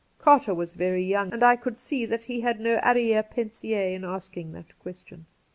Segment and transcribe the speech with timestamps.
[0.17, 4.03] Carter was very young, and I could see that he had no arriere pensee in
[4.03, 5.27] asking that question.